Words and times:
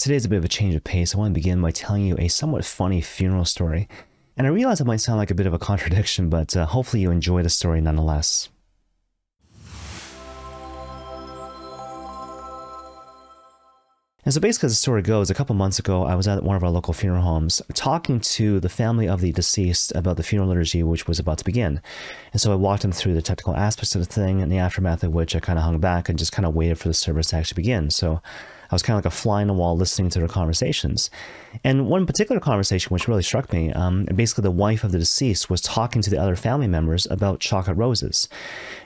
Today's 0.00 0.24
a 0.24 0.30
bit 0.30 0.38
of 0.38 0.46
a 0.46 0.48
change 0.48 0.74
of 0.74 0.82
pace. 0.82 1.14
I 1.14 1.18
want 1.18 1.34
to 1.34 1.38
begin 1.38 1.60
by 1.60 1.72
telling 1.72 2.06
you 2.06 2.16
a 2.18 2.28
somewhat 2.28 2.64
funny 2.64 3.02
funeral 3.02 3.44
story. 3.44 3.86
And 4.34 4.46
I 4.46 4.50
realize 4.50 4.80
it 4.80 4.86
might 4.86 5.02
sound 5.02 5.18
like 5.18 5.30
a 5.30 5.34
bit 5.34 5.46
of 5.46 5.52
a 5.52 5.58
contradiction, 5.68 6.30
but 6.30 6.56
uh, 6.56 6.64
hopefully 6.64 7.02
you 7.02 7.10
enjoy 7.10 7.42
the 7.42 7.50
story 7.50 7.82
nonetheless. 7.82 8.48
And 14.24 14.32
so 14.32 14.40
basically, 14.40 14.68
as 14.68 14.72
the 14.72 14.76
story 14.76 15.02
goes, 15.02 15.28
a 15.28 15.34
couple 15.34 15.54
months 15.54 15.78
ago, 15.78 16.04
I 16.04 16.14
was 16.14 16.26
at 16.26 16.42
one 16.42 16.56
of 16.56 16.64
our 16.64 16.70
local 16.70 16.94
funeral 16.94 17.22
homes 17.22 17.60
talking 17.74 18.20
to 18.20 18.58
the 18.58 18.68
family 18.70 19.06
of 19.06 19.20
the 19.20 19.32
deceased 19.32 19.92
about 19.94 20.16
the 20.16 20.22
funeral 20.22 20.48
liturgy, 20.48 20.82
which 20.82 21.06
was 21.06 21.18
about 21.18 21.36
to 21.38 21.44
begin. 21.44 21.82
And 22.32 22.40
so 22.40 22.52
I 22.52 22.54
walked 22.54 22.82
them 22.82 22.92
through 22.92 23.12
the 23.12 23.22
technical 23.22 23.54
aspects 23.54 23.94
of 23.94 24.00
the 24.00 24.06
thing, 24.06 24.40
and 24.40 24.50
the 24.50 24.58
aftermath 24.58 25.04
of 25.04 25.12
which 25.12 25.36
I 25.36 25.40
kind 25.40 25.58
of 25.58 25.64
hung 25.66 25.78
back 25.78 26.08
and 26.08 26.18
just 26.18 26.32
kind 26.32 26.46
of 26.46 26.54
waited 26.54 26.78
for 26.78 26.88
the 26.88 26.94
service 26.94 27.28
to 27.28 27.36
actually 27.36 27.56
begin. 27.56 27.90
So 27.90 28.22
I 28.70 28.74
was 28.74 28.82
kind 28.82 28.96
of 28.96 29.04
like 29.04 29.12
a 29.12 29.16
fly 29.16 29.40
on 29.40 29.48
the 29.48 29.52
wall 29.52 29.76
listening 29.76 30.10
to 30.10 30.20
their 30.20 30.28
conversations. 30.28 31.10
And 31.64 31.88
one 31.88 32.06
particular 32.06 32.40
conversation 32.40 32.90
which 32.90 33.08
really 33.08 33.22
struck 33.22 33.52
me, 33.52 33.72
um, 33.72 34.04
basically 34.04 34.42
the 34.42 34.50
wife 34.52 34.84
of 34.84 34.92
the 34.92 34.98
deceased 34.98 35.50
was 35.50 35.60
talking 35.60 36.02
to 36.02 36.10
the 36.10 36.18
other 36.18 36.36
family 36.36 36.68
members 36.68 37.06
about 37.10 37.40
chocolate 37.40 37.76
roses. 37.76 38.28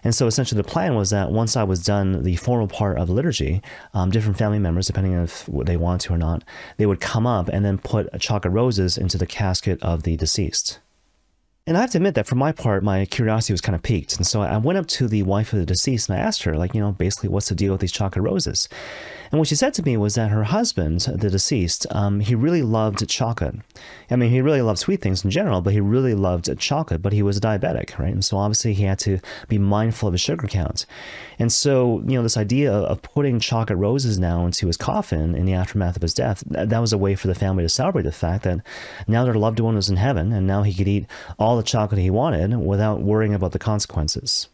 And 0.03 0.15
so 0.15 0.27
essentially 0.27 0.61
the 0.61 0.69
plan 0.69 0.95
was 0.95 1.11
that 1.11 1.31
once 1.31 1.57
I 1.57 1.65
was 1.65 1.85
done 1.85 2.23
the 2.23 2.37
formal 2.37 2.69
part 2.69 2.99
of 2.99 3.11
liturgy, 3.11 3.61
um, 3.93 4.11
different 4.11 4.39
family 4.39 4.59
members, 4.59 4.87
depending 4.87 5.15
on 5.15 5.25
if 5.25 5.47
they 5.47 5.77
wanted 5.77 6.07
to 6.07 6.15
or 6.15 6.19
not, 6.19 6.45
they 6.79 6.87
would 6.87 7.01
come 7.01 7.27
up 7.27 7.49
and 7.49 7.65
then 7.65 7.79
put 7.79 8.09
chocolate 8.21 8.55
roses 8.55 8.97
into 8.97 9.19
the 9.19 9.27
casket 9.27 9.83
of 9.83 10.05
the 10.05 10.17
deceased. 10.17 10.81
And 11.67 11.79
I 11.79 11.81
have 11.81 11.93
to 11.93 11.99
admit 11.99 12.15
that 12.17 12.27
for 12.27 12.35
my 12.35 12.53
part, 12.53 12.85
my 12.85 13.07
curiosity 13.07 13.55
was 13.55 13.63
kind 13.63 13.75
of 13.75 13.83
piqued. 13.83 14.19
And 14.19 14.27
so 14.27 14.43
I 14.43 14.59
went 14.59 14.77
up 14.77 14.87
to 14.89 15.09
the 15.09 15.23
wife 15.23 15.55
of 15.55 15.59
the 15.59 15.65
deceased 15.65 16.11
and 16.11 16.19
I 16.19 16.21
asked 16.21 16.43
her, 16.43 16.59
like, 16.59 16.75
you 16.75 16.81
know, 16.81 16.93
basically, 16.93 17.31
what's 17.31 17.49
the 17.49 17.55
deal 17.55 17.73
with 17.73 17.81
these 17.81 17.91
chocolate 17.91 18.23
roses? 18.23 18.69
And 19.33 19.39
what 19.39 19.49
she 19.49 19.57
said 19.57 19.75
to 19.75 19.83
me 19.83 19.97
was 19.97 20.15
that 20.15 20.31
her 20.31 20.45
husband, 20.45 21.01
the 21.01 21.31
deceased, 21.31 21.87
um, 21.91 22.21
he 22.21 22.35
really 22.35 22.63
loved 22.63 23.09
chocolate. 23.09 23.57
I 24.11 24.17
mean, 24.17 24.31
he 24.31 24.41
really 24.41 24.63
loved 24.63 24.79
sweet 24.79 25.01
things 25.01 25.25
in 25.25 25.31
general, 25.31 25.61
but 25.61 25.73
he 25.73 25.81
really 25.81 26.15
loved 26.15 26.57
chocolate, 26.59 27.03
but 27.03 27.13
he 27.13 27.23
was 27.23 27.41
diabetic, 27.41 27.99
right? 27.99 28.13
And 28.13 28.25
so 28.25 28.37
obviously 28.37 28.75
he 28.75 28.85
had 28.85 28.99
to 29.01 29.19
be 29.49 29.59
mindful 29.59 30.09
of 30.09 30.15
his 30.15 30.21
sugar 30.21 30.47
count. 30.47 30.87
And 31.39 31.51
so, 31.51 32.01
you 32.07 32.17
know, 32.17 32.23
this 32.23 32.37
idea 32.37 32.73
of 32.73 33.03
putting 33.03 33.41
chocolate 33.41 33.79
roses 33.79 34.19
now 34.19 34.47
into 34.47 34.67
his 34.67 34.77
coffin 34.77 35.35
in 35.35 35.47
the 35.47 35.55
aftermath 35.55 35.97
of 35.97 36.03
his 36.03 36.15
death, 36.15 36.45
that 36.47 36.79
was 36.79 36.93
a 36.93 36.99
way 36.99 37.17
for 37.17 37.27
the 37.27 37.35
family 37.35 37.65
to 37.65 37.69
celebrate 37.69 38.03
the 38.03 38.13
fact 38.13 38.45
that 38.45 38.61
now 39.09 39.25
their 39.25 39.35
loved 39.35 39.59
one 39.59 39.75
was 39.75 39.89
in 39.89 39.97
heaven 39.97 40.33
and 40.33 40.47
now 40.47 40.63
he 40.63 40.75
could 40.75 40.87
eat 40.87 41.07
all 41.41 41.54
the 41.57 41.63
chocolate 41.63 42.01
he 42.01 42.11
wanted 42.11 42.57
without 42.57 43.01
worrying 43.01 43.35
about 43.35 43.53
the 43.53 43.59
consequences. 43.59 44.49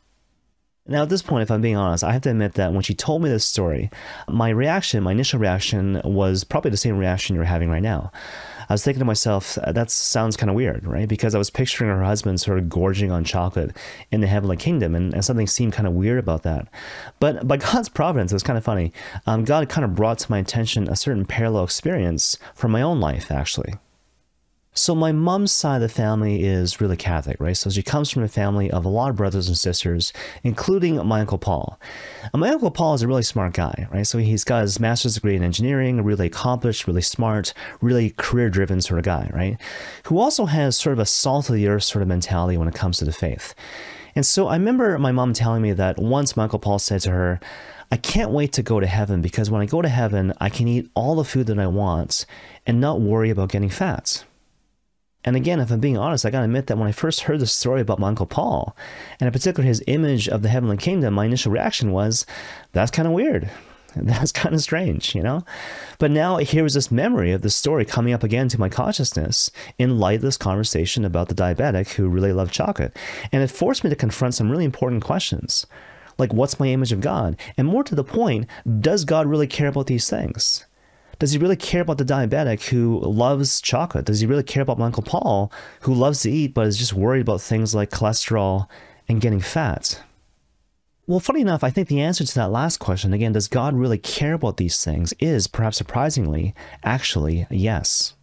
Now, 0.86 1.02
at 1.02 1.08
this 1.08 1.22
point, 1.22 1.42
if 1.42 1.50
I'm 1.50 1.60
being 1.60 1.76
honest, 1.76 2.02
I 2.02 2.12
have 2.12 2.22
to 2.22 2.30
admit 2.30 2.54
that 2.54 2.72
when 2.72 2.82
she 2.82 2.94
told 2.94 3.22
me 3.22 3.28
this 3.28 3.44
story, 3.44 3.90
my 4.28 4.48
reaction, 4.48 5.04
my 5.04 5.12
initial 5.12 5.38
reaction, 5.38 6.00
was 6.04 6.42
probably 6.42 6.72
the 6.72 6.76
same 6.76 6.98
reaction 6.98 7.36
you're 7.36 7.44
having 7.44 7.70
right 7.70 7.82
now. 7.82 8.10
I 8.68 8.72
was 8.72 8.82
thinking 8.82 9.00
to 9.00 9.04
myself, 9.04 9.58
that 9.66 9.90
sounds 9.90 10.36
kind 10.36 10.48
of 10.48 10.56
weird, 10.56 10.86
right? 10.86 11.08
Because 11.08 11.34
I 11.34 11.38
was 11.38 11.50
picturing 11.50 11.90
her 11.90 12.02
husband 12.02 12.40
sort 12.40 12.58
of 12.58 12.68
gorging 12.68 13.10
on 13.10 13.24
chocolate 13.24 13.76
in 14.10 14.20
the 14.20 14.26
heavenly 14.26 14.56
kingdom, 14.56 14.94
and, 14.94 15.12
and 15.12 15.24
something 15.24 15.46
seemed 15.46 15.74
kind 15.74 15.86
of 15.86 15.92
weird 15.92 16.18
about 16.18 16.44
that. 16.44 16.66
But 17.20 17.46
by 17.46 17.58
God's 17.58 17.88
providence, 17.88 18.32
it 18.32 18.36
was 18.36 18.42
kind 18.42 18.56
of 18.56 18.64
funny. 18.64 18.92
Um, 19.26 19.44
God 19.44 19.68
kind 19.68 19.84
of 19.84 19.94
brought 19.94 20.18
to 20.20 20.30
my 20.30 20.38
attention 20.38 20.88
a 20.88 20.96
certain 20.96 21.26
parallel 21.26 21.64
experience 21.64 22.38
from 22.54 22.70
my 22.72 22.82
own 22.82 23.00
life, 23.00 23.30
actually. 23.30 23.74
So 24.72 24.94
my 24.94 25.10
mom's 25.10 25.52
side 25.52 25.76
of 25.76 25.82
the 25.82 25.88
family 25.88 26.44
is 26.44 26.80
really 26.80 26.96
Catholic, 26.96 27.40
right? 27.40 27.56
So 27.56 27.70
she 27.70 27.82
comes 27.82 28.08
from 28.08 28.22
a 28.22 28.28
family 28.28 28.70
of 28.70 28.84
a 28.84 28.88
lot 28.88 29.10
of 29.10 29.16
brothers 29.16 29.48
and 29.48 29.58
sisters, 29.58 30.12
including 30.44 31.04
my 31.04 31.20
Uncle 31.20 31.38
Paul. 31.38 31.78
And 32.32 32.40
my 32.40 32.50
Uncle 32.50 32.70
Paul 32.70 32.94
is 32.94 33.02
a 33.02 33.08
really 33.08 33.24
smart 33.24 33.52
guy, 33.52 33.88
right? 33.92 34.06
So 34.06 34.18
he's 34.18 34.44
got 34.44 34.62
his 34.62 34.78
master's 34.78 35.14
degree 35.14 35.34
in 35.34 35.42
engineering, 35.42 36.04
really 36.04 36.26
accomplished, 36.26 36.86
really 36.86 37.02
smart, 37.02 37.52
really 37.80 38.10
career-driven 38.10 38.80
sort 38.80 39.00
of 39.00 39.04
guy, 39.04 39.28
right? 39.34 39.60
Who 40.04 40.20
also 40.20 40.46
has 40.46 40.76
sort 40.76 40.92
of 40.92 41.00
a 41.00 41.06
salt 41.06 41.48
of 41.48 41.56
the 41.56 41.66
earth 41.66 41.82
sort 41.82 42.02
of 42.02 42.08
mentality 42.08 42.56
when 42.56 42.68
it 42.68 42.74
comes 42.74 42.98
to 42.98 43.04
the 43.04 43.12
faith. 43.12 43.56
And 44.14 44.24
so 44.24 44.46
I 44.46 44.54
remember 44.54 44.96
my 45.00 45.10
mom 45.10 45.32
telling 45.32 45.62
me 45.62 45.72
that 45.72 45.98
once 45.98 46.36
my 46.36 46.44
Uncle 46.44 46.60
Paul 46.60 46.78
said 46.78 47.00
to 47.02 47.10
her, 47.10 47.40
I 47.90 47.96
can't 47.96 48.30
wait 48.30 48.52
to 48.52 48.62
go 48.62 48.78
to 48.78 48.86
heaven 48.86 49.20
because 49.20 49.50
when 49.50 49.62
I 49.62 49.66
go 49.66 49.82
to 49.82 49.88
heaven, 49.88 50.32
I 50.40 50.48
can 50.48 50.68
eat 50.68 50.88
all 50.94 51.16
the 51.16 51.24
food 51.24 51.48
that 51.48 51.58
I 51.58 51.66
want 51.66 52.24
and 52.68 52.80
not 52.80 53.00
worry 53.00 53.30
about 53.30 53.50
getting 53.50 53.68
fat. 53.68 54.24
And 55.24 55.36
again, 55.36 55.60
if 55.60 55.70
I'm 55.70 55.80
being 55.80 55.98
honest, 55.98 56.24
I 56.24 56.30
gotta 56.30 56.44
admit 56.44 56.66
that 56.68 56.78
when 56.78 56.88
I 56.88 56.92
first 56.92 57.20
heard 57.20 57.40
the 57.40 57.46
story 57.46 57.80
about 57.80 57.98
my 57.98 58.08
Uncle 58.08 58.26
Paul, 58.26 58.76
and 59.18 59.26
in 59.26 59.32
particular 59.32 59.66
his 59.66 59.84
image 59.86 60.28
of 60.28 60.42
the 60.42 60.48
heavenly 60.48 60.76
kingdom, 60.76 61.14
my 61.14 61.26
initial 61.26 61.52
reaction 61.52 61.92
was, 61.92 62.24
that's 62.72 62.90
kind 62.90 63.06
of 63.06 63.12
weird. 63.12 63.50
That's 63.96 64.30
kind 64.30 64.54
of 64.54 64.60
strange, 64.60 65.16
you 65.16 65.22
know? 65.22 65.44
But 65.98 66.12
now 66.12 66.36
here 66.36 66.64
is 66.64 66.74
this 66.74 66.92
memory 66.92 67.32
of 67.32 67.42
the 67.42 67.50
story 67.50 67.84
coming 67.84 68.14
up 68.14 68.22
again 68.22 68.48
to 68.50 68.60
my 68.60 68.68
consciousness 68.68 69.50
in 69.78 69.98
light 69.98 70.16
of 70.16 70.22
this 70.22 70.36
conversation 70.36 71.04
about 71.04 71.28
the 71.28 71.34
diabetic 71.34 71.94
who 71.94 72.08
really 72.08 72.32
loved 72.32 72.52
chocolate. 72.52 72.96
And 73.32 73.42
it 73.42 73.50
forced 73.50 73.82
me 73.82 73.90
to 73.90 73.96
confront 73.96 74.34
some 74.34 74.48
really 74.48 74.64
important 74.64 75.02
questions. 75.02 75.66
Like, 76.18 76.32
what's 76.32 76.60
my 76.60 76.68
image 76.68 76.92
of 76.92 77.00
God? 77.00 77.36
And 77.56 77.66
more 77.66 77.82
to 77.82 77.94
the 77.94 78.04
point, 78.04 78.46
does 78.78 79.04
God 79.04 79.26
really 79.26 79.48
care 79.48 79.68
about 79.68 79.86
these 79.86 80.08
things? 80.08 80.66
Does 81.20 81.32
he 81.32 81.38
really 81.38 81.54
care 81.54 81.82
about 81.82 81.98
the 81.98 82.04
diabetic 82.04 82.68
who 82.70 82.98
loves 82.98 83.60
chocolate? 83.60 84.06
Does 84.06 84.20
he 84.20 84.26
really 84.26 84.42
care 84.42 84.62
about 84.62 84.78
my 84.78 84.86
Uncle 84.86 85.02
Paul 85.02 85.52
who 85.82 85.92
loves 85.92 86.22
to 86.22 86.30
eat 86.30 86.54
but 86.54 86.66
is 86.66 86.78
just 86.78 86.94
worried 86.94 87.20
about 87.20 87.42
things 87.42 87.74
like 87.74 87.90
cholesterol 87.90 88.66
and 89.06 89.20
getting 89.20 89.40
fat? 89.40 90.02
Well, 91.06 91.20
funny 91.20 91.42
enough, 91.42 91.62
I 91.62 91.68
think 91.68 91.88
the 91.88 92.00
answer 92.00 92.24
to 92.24 92.34
that 92.36 92.50
last 92.50 92.78
question, 92.78 93.12
again, 93.12 93.32
does 93.32 93.48
God 93.48 93.74
really 93.74 93.98
care 93.98 94.32
about 94.32 94.56
these 94.56 94.82
things, 94.82 95.12
is 95.18 95.46
perhaps 95.46 95.76
surprisingly, 95.76 96.54
actually, 96.82 97.46
yes. 97.50 98.14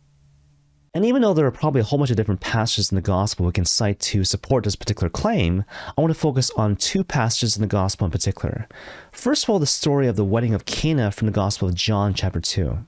And 0.98 1.06
even 1.06 1.22
though 1.22 1.36
there 1.36 1.46
are 1.46 1.52
probably 1.52 1.82
a 1.82 1.84
whole 1.84 2.00
bunch 2.00 2.10
of 2.10 2.18
different 2.18 2.42
passages 2.42 2.92
in 2.92 2.96
the 2.96 3.04
gospel 3.04 3.46
we 3.46 3.52
can 3.52 3.66
cite 3.66 4.00
to 4.00 4.24
support 4.24 4.64
this 4.64 4.76
particular 4.76 5.12
claim, 5.12 5.64
I 5.96 6.02
want 6.02 6.12
to 6.12 6.20
focus 6.20 6.50
on 6.58 6.76
two 6.76 7.04
passages 7.04 7.56
in 7.56 7.62
the 7.62 7.68
gospel 7.68 8.06
in 8.06 8.12
particular. 8.12 8.68
First 9.12 9.44
of 9.44 9.52
all, 9.52 9.60
the 9.60 9.68
story 9.68 10.08
of 10.08 10.16
the 10.16 10.26
wedding 10.26 10.56
of 10.56 10.66
Cana 10.66 11.12
from 11.12 11.28
the 11.28 11.32
gospel 11.32 11.68
of 11.68 11.76
John 11.76 12.16
chapter 12.16 12.40
2. 12.40 12.80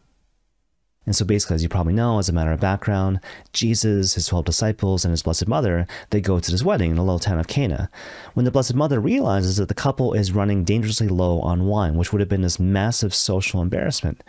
And 1.10 1.16
so 1.16 1.26
basically, 1.26 1.56
as 1.56 1.64
you 1.64 1.70
probably 1.70 1.94
know, 1.94 2.20
as 2.20 2.30
a 2.30 2.34
matter 2.34 2.52
of 2.52 2.60
background, 2.60 3.20
Jesus, 3.52 4.14
his 4.14 4.28
12 4.28 4.46
disciples, 4.46 5.04
and 5.04 5.12
his 5.12 5.24
Blessed 5.24 5.48
Mother, 5.48 5.88
they 6.12 6.22
go 6.22 6.40
to 6.40 6.52
this 6.52 6.62
wedding 6.62 6.92
in 6.92 6.98
the 6.98 7.04
little 7.04 7.18
town 7.18 7.40
of 7.40 7.48
Cana. 7.48 7.90
When 8.36 8.44
the 8.44 8.52
Blessed 8.52 8.76
Mother 8.76 9.00
realizes 9.00 9.58
that 9.58 9.70
the 9.70 9.74
couple 9.74 10.14
is 10.14 10.34
running 10.34 10.64
dangerously 10.64 11.08
low 11.08 11.40
on 11.40 11.66
wine, 11.66 11.96
which 11.96 12.14
would 12.14 12.20
have 12.20 12.30
been 12.30 12.44
this 12.44 12.60
massive 12.60 13.16
social 13.16 13.60
embarrassment. 13.60 14.24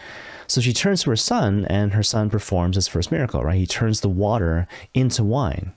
So 0.46 0.62
she 0.62 0.72
turns 0.72 1.02
to 1.02 1.10
her 1.10 1.16
son, 1.16 1.66
and 1.66 1.92
her 1.92 2.02
son 2.02 2.30
performs 2.30 2.76
his 2.76 2.88
first 2.88 3.12
miracle, 3.12 3.44
right? 3.44 3.58
He 3.58 3.66
turns 3.66 4.00
the 4.00 4.08
water 4.08 4.66
into 4.94 5.22
wine. 5.22 5.74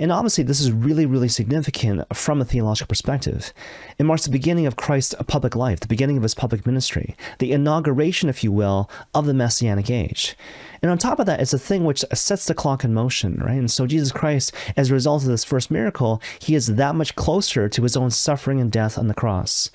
And 0.00 0.12
obviously, 0.12 0.44
this 0.44 0.60
is 0.60 0.70
really, 0.70 1.06
really 1.06 1.28
significant 1.28 2.04
from 2.14 2.40
a 2.40 2.44
theological 2.44 2.86
perspective. 2.86 3.52
It 3.98 4.04
marks 4.04 4.24
the 4.24 4.30
beginning 4.30 4.64
of 4.64 4.76
Christ's 4.76 5.16
public 5.26 5.56
life, 5.56 5.80
the 5.80 5.88
beginning 5.88 6.16
of 6.16 6.22
his 6.22 6.36
public 6.36 6.64
ministry, 6.64 7.16
the 7.40 7.50
inauguration, 7.50 8.28
if 8.28 8.44
you 8.44 8.52
will, 8.52 8.88
of 9.12 9.26
the 9.26 9.34
Messianic 9.34 9.90
age. 9.90 10.36
And 10.82 10.92
on 10.92 10.98
top 10.98 11.18
of 11.18 11.26
that, 11.26 11.40
it's 11.40 11.52
a 11.52 11.58
thing 11.58 11.84
which 11.84 12.04
sets 12.14 12.44
the 12.44 12.54
clock 12.54 12.84
in 12.84 12.94
motion, 12.94 13.38
right? 13.44 13.58
And 13.58 13.68
so 13.68 13.88
Jesus 13.88 14.12
Christ, 14.12 14.54
as 14.76 14.88
a 14.88 14.94
result 14.94 15.22
of 15.22 15.30
this 15.30 15.42
first 15.42 15.68
miracle, 15.68 16.22
he 16.38 16.54
is 16.54 16.76
that 16.76 16.94
much 16.94 17.16
closer 17.16 17.68
to 17.68 17.82
his 17.82 17.96
own 17.96 18.12
suffering 18.12 18.60
and 18.60 18.70
death 18.70 18.98
on 18.98 19.08
the 19.08 19.14
cross. 19.14 19.68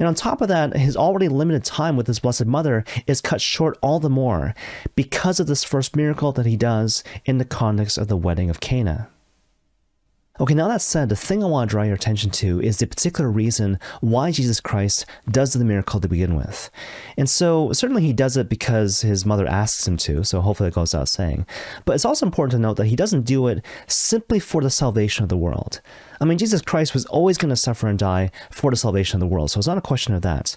And 0.00 0.08
on 0.08 0.16
top 0.16 0.40
of 0.40 0.48
that, 0.48 0.76
his 0.76 0.96
already 0.96 1.28
limited 1.28 1.62
time 1.62 1.96
with 1.96 2.08
his 2.08 2.18
Blessed 2.18 2.46
Mother 2.46 2.84
is 3.06 3.20
cut 3.20 3.40
short 3.40 3.78
all 3.82 4.00
the 4.00 4.10
more 4.10 4.52
because 4.96 5.38
of 5.38 5.46
this 5.46 5.62
first 5.62 5.94
miracle 5.94 6.32
that 6.32 6.46
he 6.46 6.56
does 6.56 7.04
in 7.24 7.38
the 7.38 7.44
context 7.44 7.98
of 7.98 8.08
the 8.08 8.16
wedding 8.16 8.50
of 8.50 8.58
Cana. 8.58 9.08
Okay, 10.40 10.54
now 10.54 10.68
that 10.68 10.80
said, 10.80 11.10
the 11.10 11.16
thing 11.16 11.44
I 11.44 11.46
want 11.46 11.68
to 11.68 11.74
draw 11.74 11.82
your 11.82 11.94
attention 11.94 12.30
to 12.30 12.62
is 12.62 12.78
the 12.78 12.86
particular 12.86 13.30
reason 13.30 13.78
why 14.00 14.30
Jesus 14.30 14.58
Christ 14.58 15.04
does 15.30 15.52
the 15.52 15.66
miracle 15.66 16.00
to 16.00 16.08
begin 16.08 16.34
with. 16.34 16.70
And 17.18 17.28
so, 17.28 17.74
certainly 17.74 18.00
he 18.00 18.14
does 18.14 18.38
it 18.38 18.48
because 18.48 19.02
his 19.02 19.26
mother 19.26 19.46
asks 19.46 19.86
him 19.86 19.98
to, 19.98 20.24
so 20.24 20.40
hopefully 20.40 20.70
it 20.70 20.74
goes 20.74 20.94
without 20.94 21.10
saying. 21.10 21.44
But 21.84 21.94
it's 21.94 22.06
also 22.06 22.24
important 22.24 22.52
to 22.52 22.58
note 22.58 22.78
that 22.78 22.86
he 22.86 22.96
doesn't 22.96 23.26
do 23.26 23.48
it 23.48 23.62
simply 23.86 24.40
for 24.40 24.62
the 24.62 24.70
salvation 24.70 25.24
of 25.24 25.28
the 25.28 25.36
world. 25.36 25.82
I 26.22 26.24
mean, 26.24 26.38
Jesus 26.38 26.62
Christ 26.62 26.94
was 26.94 27.04
always 27.04 27.36
going 27.36 27.50
to 27.50 27.56
suffer 27.56 27.86
and 27.86 27.98
die 27.98 28.30
for 28.50 28.70
the 28.70 28.78
salvation 28.78 29.16
of 29.16 29.20
the 29.20 29.34
world, 29.34 29.50
so 29.50 29.58
it's 29.58 29.68
not 29.68 29.76
a 29.76 29.82
question 29.82 30.14
of 30.14 30.22
that. 30.22 30.56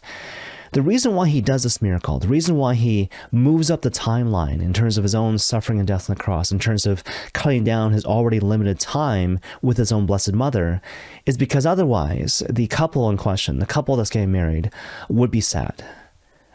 The 0.73 0.81
reason 0.81 1.13
why 1.13 1.27
he 1.27 1.39
does 1.39 1.61
this 1.61 1.83
miracle, 1.83 2.17
the 2.17 2.27
reason 2.27 2.57
why 2.57 2.73
he 2.73 3.07
moves 3.31 3.69
up 3.69 3.83
the 3.83 3.91
timeline 3.91 4.59
in 4.59 4.73
terms 4.73 4.97
of 4.97 5.03
his 5.03 5.13
own 5.13 5.37
suffering 5.37 5.77
and 5.77 5.87
death 5.87 6.09
on 6.09 6.15
the 6.15 6.23
cross, 6.23 6.51
in 6.51 6.57
terms 6.57 6.87
of 6.87 7.03
cutting 7.33 7.63
down 7.63 7.93
his 7.93 8.05
already 8.05 8.39
limited 8.39 8.79
time 8.79 9.39
with 9.61 9.77
his 9.77 9.91
own 9.91 10.07
Blessed 10.07 10.33
Mother, 10.33 10.81
is 11.27 11.37
because 11.37 11.67
otherwise 11.67 12.41
the 12.49 12.65
couple 12.65 13.07
in 13.11 13.17
question, 13.17 13.59
the 13.59 13.67
couple 13.67 13.95
that's 13.95 14.09
getting 14.09 14.31
married, 14.31 14.71
would 15.09 15.29
be 15.29 15.41
sad. 15.41 15.85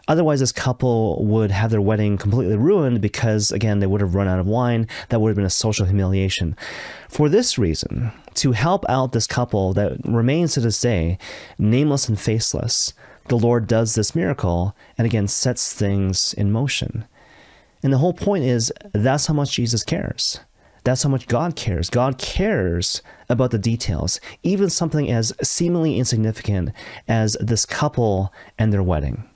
Otherwise, 0.08 0.40
this 0.40 0.50
couple 0.50 1.24
would 1.24 1.52
have 1.52 1.70
their 1.70 1.80
wedding 1.80 2.18
completely 2.18 2.56
ruined 2.56 3.00
because, 3.00 3.52
again, 3.52 3.78
they 3.78 3.86
would 3.86 4.00
have 4.00 4.16
run 4.16 4.26
out 4.26 4.40
of 4.40 4.46
wine. 4.46 4.88
That 5.10 5.20
would 5.20 5.28
have 5.28 5.36
been 5.36 5.44
a 5.44 5.50
social 5.50 5.86
humiliation. 5.86 6.56
For 7.08 7.28
this 7.28 7.56
reason, 7.56 8.10
to 8.34 8.50
help 8.50 8.84
out 8.88 9.12
this 9.12 9.28
couple 9.28 9.74
that 9.74 9.98
remains 10.04 10.54
to 10.54 10.60
this 10.60 10.80
day 10.80 11.18
nameless 11.58 12.08
and 12.08 12.18
faceless, 12.18 12.94
the 13.28 13.38
Lord 13.38 13.66
does 13.66 13.94
this 13.94 14.14
miracle 14.14 14.76
and 14.96 15.06
again 15.06 15.28
sets 15.28 15.72
things 15.72 16.34
in 16.34 16.52
motion. 16.52 17.04
And 17.82 17.92
the 17.92 17.98
whole 17.98 18.12
point 18.12 18.44
is 18.44 18.72
that's 18.92 19.26
how 19.26 19.34
much 19.34 19.52
Jesus 19.52 19.84
cares. 19.84 20.40
That's 20.84 21.02
how 21.02 21.10
much 21.10 21.28
God 21.28 21.54
cares. 21.54 21.90
God 21.90 22.18
cares 22.18 23.02
about 23.28 23.50
the 23.50 23.58
details, 23.58 24.20
even 24.42 24.70
something 24.70 25.10
as 25.10 25.32
seemingly 25.42 25.98
insignificant 25.98 26.70
as 27.06 27.36
this 27.40 27.66
couple 27.66 28.32
and 28.58 28.72
their 28.72 28.82
wedding. 28.82 29.27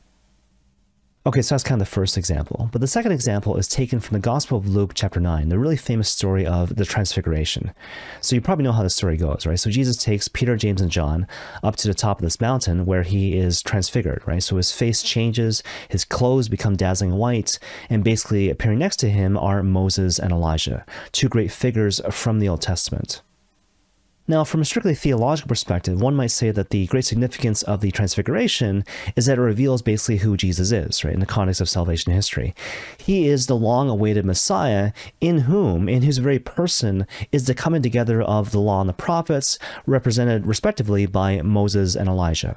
Okay, 1.25 1.41
so 1.41 1.55
that's 1.55 1.63
kind 1.63 1.81
of 1.81 1.87
the 1.87 1.95
first 1.95 2.19
example. 2.19 2.69
But 2.73 2.81
the 2.81 2.89
second 2.89 3.13
example 3.13 3.57
is 3.57 3.69
taken 3.69 4.01
from 4.01 4.15
the 4.15 4.21
Gospel 4.21 4.59
of 4.59 4.67
Luke, 4.67 4.91
chapter 4.93 5.21
9, 5.21 5.51
the 5.51 5.59
really 5.59 5.77
famous 5.77 6.09
story 6.09 6.45
of 6.45 6.75
the 6.75 6.85
Transfiguration. 6.85 7.73
So 8.21 8.35
you 8.35 8.41
probably 8.41 8.65
know 8.65 8.73
how 8.73 8.83
the 8.83 8.91
story 8.91 9.17
goes, 9.17 9.47
right? 9.47 9.59
So 9.61 9.71
Jesus 9.71 9.97
takes 9.97 10.27
Peter, 10.27 10.57
James, 10.57 10.81
and 10.81 10.91
John 10.91 11.29
up 11.63 11.77
to 11.77 11.87
the 11.87 11.95
top 11.95 12.19
of 12.19 12.25
this 12.25 12.41
mountain 12.41 12.87
where 12.87 13.05
he 13.05 13.39
is 13.39 13.63
transfigured, 13.63 14.25
right? 14.27 14.43
So 14.43 14.57
his 14.57 14.73
face 14.73 15.01
changes, 15.01 15.63
his 15.89 16.05
clothes 16.05 16.49
become 16.49 16.75
dazzling 16.75 17.13
white, 17.13 17.61
and 17.89 18.03
basically 18.03 18.51
appearing 18.51 18.81
next 18.81 18.97
to 18.97 19.09
him 19.09 19.37
are 19.39 19.63
Moses 19.63 20.19
and 20.19 20.33
Elijah, 20.33 20.85
two 21.13 21.29
great 21.29 21.53
figures 21.53 22.01
from 22.11 22.41
the 22.41 22.49
Old 22.49 22.63
Testament. 22.63 23.23
Now, 24.29 24.45
from 24.45 24.61
a 24.61 24.65
strictly 24.65 24.95
theological 24.95 25.49
perspective, 25.49 26.01
one 26.01 26.15
might 26.15 26.29
say 26.29 26.53
that 26.53 26.71
the 26.71 26.87
great 26.87 27.05
significance 27.05 27.63
of 27.65 27.81
the 27.81 27.91
Transfiguration 27.91 28.85
is 29.17 29.27
that 29.27 29.39
it 29.39 29.43
reveals 29.43 29.83
basically 29.83 30.19
who 30.19 30.37
Jesus 30.37 30.71
is, 30.71 31.03
right, 31.03 31.13
in 31.13 31.19
the 31.19 31.27
context 31.27 31.61
of 31.61 31.69
salvation 31.69 32.13
history. 32.13 32.55
He 32.97 33.27
is 33.27 33.49
the 33.49 33.57
long 33.57 33.89
awaited 33.89 34.25
Messiah 34.25 34.93
in 35.21 35.39
whom, 35.39 35.89
in 35.89 36.03
whose 36.03 36.19
very 36.19 36.39
person, 36.39 37.05
is 37.33 37.47
the 37.47 37.55
coming 37.55 37.83
together 37.83 38.23
of 38.23 38.53
the 38.53 38.61
law 38.61 38.81
and 38.81 38.89
the 38.89 38.95
prophets, 38.95 39.59
represented 39.87 40.47
respectively 40.47 41.05
by 41.05 41.43
Moses 41.43 41.97
and 41.97 42.09
Elijah. 42.09 42.57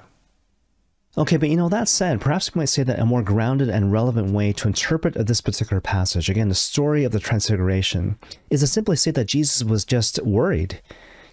Okay, 1.18 1.38
but 1.38 1.50
you 1.50 1.56
know, 1.56 1.70
that 1.70 1.88
said, 1.88 2.22
perhaps 2.22 2.54
we 2.54 2.60
might 2.60 2.66
say 2.66 2.84
that 2.84 3.00
a 3.00 3.06
more 3.06 3.24
grounded 3.24 3.70
and 3.70 3.92
relevant 3.92 4.32
way 4.32 4.54
to 4.54 4.68
interpret 4.68 5.14
this 5.26 5.42
particular 5.42 5.82
passage, 5.82 6.30
again, 6.30 6.50
the 6.50 6.56
story 6.56 7.06
of 7.06 7.12
the 7.12 7.20
Transfiguration, 7.20 8.20
is 8.52 8.60
to 8.60 8.68
simply 8.68 8.98
say 8.98 9.12
that 9.12 9.26
Jesus 9.26 9.64
was 9.64 9.84
just 9.84 10.22
worried. 10.24 10.82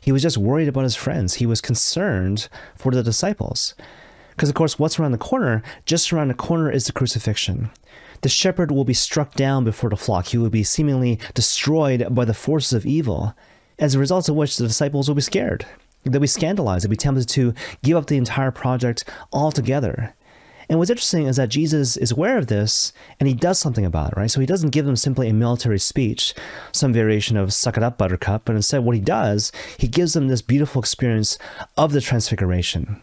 He 0.03 0.13
was 0.13 0.23
just 0.23 0.37
worried 0.37 0.69
about 0.69 0.83
his 0.83 0.97
friends. 0.97 1.35
He 1.35 1.47
was 1.47 1.61
concerned 1.61 2.49
for 2.77 2.91
the 2.91 3.03
disciples. 3.03 3.75
Because, 4.31 4.49
of 4.49 4.57
course, 4.57 4.79
what's 4.79 4.99
around 4.99 5.13
the 5.13 5.19
corner? 5.19 5.63
Just 5.87 6.13
around 6.13 6.29
the 6.29 6.35
corner 6.35 6.71
is 6.71 6.87
the 6.87 6.93
crucifixion. 6.93 7.71
The 8.23 8.29
shepherd 8.29 8.73
will 8.73 8.85
be 8.85 8.95
struck 8.95 9.35
down 9.35 9.65
before 9.65 9.91
the 9.91 9.97
flock. 9.97 10.27
He 10.27 10.39
will 10.39 10.51
be 10.51 10.65
seemingly 10.65 11.21
destroyed 11.35 12.07
by 12.11 12.25
the 12.25 12.35
forces 12.35 12.73
of 12.73 12.85
evil, 12.85 13.35
as 13.79 13.95
a 13.95 14.01
result 14.01 14.29
of 14.29 14.35
which 14.35 14.57
the 14.57 14.67
disciples 14.67 15.07
will 15.07 15.15
be 15.15 15.23
scared. 15.23 15.67
They'll 16.05 16.21
be 16.21 16.27
scandalized. 16.27 16.85
They'll 16.85 16.91
be 16.91 16.97
tempted 16.97 17.29
to 17.29 17.55
give 17.85 17.97
up 17.97 18.07
the 18.07 18.17
entire 18.17 18.51
project 18.51 19.09
altogether. 19.33 20.15
And 20.73 20.79
what's 20.79 20.91
interesting 20.91 21.27
is 21.27 21.37
that 21.37 21.51
Jesus 21.51 21.99
is 21.99 22.13
aware 22.13 22.39
of 22.39 22.47
this 22.47 22.95
and 23.21 23.29
he 23.29 23.35
does 23.35 23.59
something 23.59 23.85
about 23.85 24.13
it, 24.13 24.17
right? 24.17 24.31
So 24.31 24.41
he 24.41 24.47
doesn't 24.47 24.71
give 24.71 24.87
them 24.87 24.97
simply 24.97 25.29
a 25.29 25.35
military 25.35 25.79
speech, 25.79 26.33
some 26.73 26.95
variation 26.95 27.37
of 27.37 27.53
suck 27.53 27.77
it 27.77 27.83
up, 27.83 27.99
buttercup, 27.99 28.47
but 28.47 28.57
instead 28.57 28.83
what 28.83 28.95
he 28.95 29.03
does, 29.03 29.53
he 29.77 29.87
gives 29.87 30.15
them 30.15 30.29
this 30.29 30.41
beautiful 30.41 30.81
experience 30.81 31.37
of 31.77 31.93
the 31.93 32.01
transfiguration. 32.01 33.03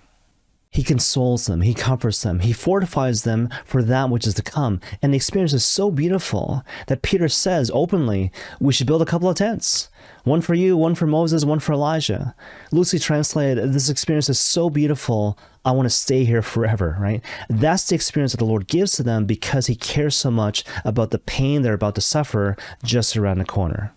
He 0.71 0.83
consoles 0.83 1.48
them, 1.48 1.62
he 1.62 1.74
comforts 1.74 2.21
them, 2.21 2.42
he 2.42 2.54
fortifies 2.54 3.24
them 3.24 3.50
for 3.66 3.81
that 3.81 4.12
which 4.12 4.27
is 4.27 4.36
to 4.36 4.44
come. 4.44 4.80
And 5.01 5.12
the 5.12 5.18
experience 5.18 5.51
is 5.51 5.66
so 5.66 5.89
beautiful 5.89 6.63
that 6.88 7.01
Peter 7.01 7.27
says 7.27 7.71
openly, 7.74 8.31
we 8.60 8.71
should 8.71 8.86
build 8.86 9.01
a 9.01 9.06
couple 9.06 9.27
of 9.27 9.36
tents. 9.36 9.89
One 10.25 10.42
for 10.42 10.54
you, 10.54 10.77
one 10.77 10.94
for 10.94 11.07
Moses, 11.07 11.44
one 11.44 11.60
for 11.60 11.74
Elijah. 11.74 12.36
Loosely 12.71 13.00
translated, 13.00 13.74
this 13.74 13.89
experience 13.89 14.30
is 14.30 14.39
so 14.39 14.69
beautiful, 14.69 15.39
I 15.66 15.71
want 15.71 15.88
to 15.88 15.89
stay 15.89 16.24
here 16.24 16.44
forever, 16.44 16.98
right? 17.00 17.24
That's 17.50 17.88
the 17.88 17.95
experience 17.95 18.33
that 18.33 18.38
the 18.38 18.45
Lord 18.45 18.68
gives 18.68 18.92
to 18.94 19.04
them 19.04 19.25
because 19.25 19.66
he 19.66 19.75
cares 19.75 20.16
so 20.16 20.30
much 20.30 20.63
about 20.86 21.10
the 21.10 21.19
pain 21.19 21.63
they're 21.63 21.74
about 21.74 21.95
to 21.95 22.01
suffer 22.01 22.56
just 22.83 23.18
around 23.18 23.39
the 23.39 23.45
corner. 23.45 23.94